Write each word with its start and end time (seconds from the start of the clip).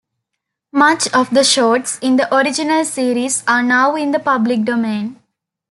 Much 0.73 1.07
of 1.13 1.29
the 1.29 1.43
shorts 1.43 1.99
in 1.99 2.15
the 2.15 2.35
original 2.35 2.83
series 2.83 3.43
are 3.47 3.61
now 3.61 3.95
in 3.95 4.09
the 4.09 4.17
public 4.17 4.63
domain. 4.63 5.21